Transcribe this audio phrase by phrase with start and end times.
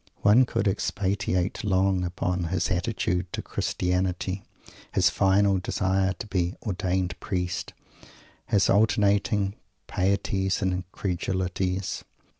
[0.23, 4.41] _One could expatiate long upon his attitude to Christianity
[4.91, 7.73] his final desire to be "ordained Priest"
[8.47, 9.53] his alternating
[9.85, 12.03] pieties and incredulities.